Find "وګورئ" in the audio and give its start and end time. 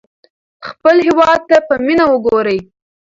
2.11-2.59